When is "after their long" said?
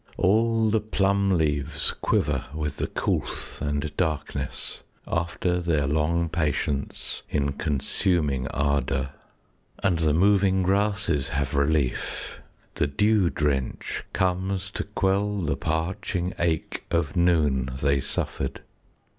5.05-6.27